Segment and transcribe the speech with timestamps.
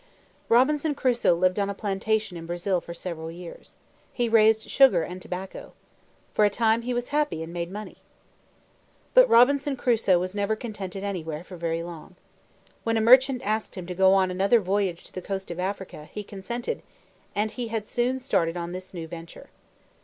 [0.49, 3.77] Robinson Crusoe lived on a plantation in Brazil for several years.
[4.11, 5.73] He raised sugar and tobacco.
[6.33, 7.97] For a time he was happy and made money.
[9.13, 12.15] But Robinson Crusoe was never contented anywhere for very long.
[12.83, 16.09] When a merchant asked him to go on another voyage to the coast of Africa,
[16.11, 16.81] he consented,
[17.35, 19.51] and he had soon started on this new venture.